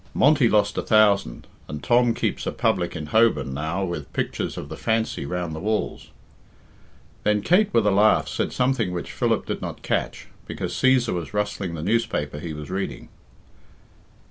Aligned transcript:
Monty 0.15 0.49
lost 0.49 0.79
a 0.79 0.81
thousand, 0.81 1.45
and 1.67 1.83
Tom 1.83 2.15
keeps 2.15 2.47
a 2.47 2.51
public 2.51 2.95
in 2.95 3.05
Holborn 3.05 3.53
now 3.53 3.85
with 3.85 4.11
pictures 4.13 4.57
of 4.57 4.67
the 4.67 4.75
Fancy 4.75 5.27
round 5.27 5.53
the 5.53 5.59
walls." 5.59 6.09
Then 7.21 7.43
Kate, 7.43 7.71
with 7.71 7.85
a 7.85 7.91
laugh, 7.91 8.27
said 8.27 8.51
something 8.51 8.93
which 8.93 9.11
Philip 9.11 9.45
did 9.45 9.61
not 9.61 9.83
catch, 9.83 10.25
because 10.47 10.73
Cæsar 10.73 11.13
was 11.13 11.35
rustling 11.35 11.75
the 11.75 11.83
newspaper 11.83 12.39
he 12.39 12.51
was 12.51 12.71
reading. 12.71 13.09